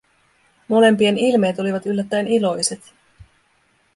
Molempien 0.67 1.17
ilmeet 1.19 1.59
olivat 1.59 1.85
yllättäen 1.85 2.27
iloiset. 2.27 2.93